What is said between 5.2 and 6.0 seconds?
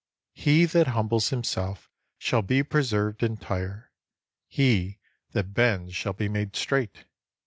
that bends